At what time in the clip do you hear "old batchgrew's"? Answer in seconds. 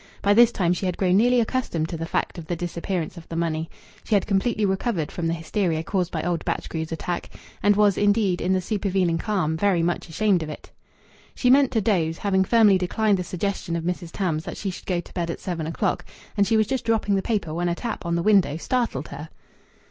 6.23-6.91